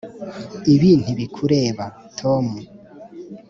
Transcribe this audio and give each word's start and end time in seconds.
ibi 0.73 0.91
ntibikureba, 1.01 1.85
tom. 2.19 2.45